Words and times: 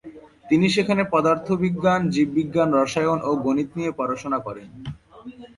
তিনি 0.49 0.65
সেখানে 0.69 1.03
পদার্থবিজ্ঞান, 1.13 2.01
জীববিজ্ঞান, 2.09 2.69
রসায়ন 2.73 3.19
ও 3.23 3.31
গণিত 3.45 3.69
নিয়ে 3.77 3.91
পড়াশোনা 3.99 4.39
করেন। 4.39 4.67